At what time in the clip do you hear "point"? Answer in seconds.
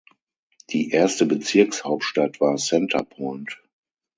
3.03-3.61